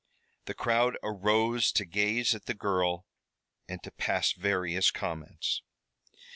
The 0.45 0.55
crowd 0.55 0.97
arose 1.03 1.71
to 1.73 1.85
gaze 1.85 2.33
at 2.33 2.47
the 2.47 2.55
girl 2.55 3.05
and 3.69 3.83
to 3.83 3.91
pass 3.91 4.31
various 4.31 4.89
comments. 4.89 5.61